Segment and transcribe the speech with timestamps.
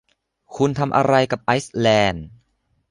[0.55, 2.25] คุณทำอะไรกับไอซ์แลนด์?